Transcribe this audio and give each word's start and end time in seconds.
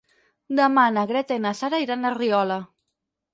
Demà 0.59 0.85
na 0.95 1.03
Greta 1.11 1.37
i 1.41 1.43
na 1.43 1.51
Sara 1.61 1.81
iran 1.85 2.09
a 2.09 2.13
Riola. 2.17 2.59